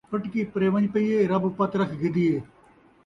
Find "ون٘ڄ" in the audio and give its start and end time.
0.73-0.85